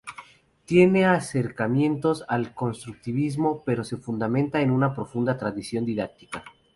Tiene 0.65 1.05
acercamientos 1.05 2.25
al 2.27 2.55
constructivismo, 2.55 3.61
pero 3.63 3.83
se 3.83 3.97
fundamenta 3.97 4.59
en 4.61 4.71
una 4.71 4.95
profunda 4.95 5.37
tradición 5.37 5.85
didáctica. 5.85 6.43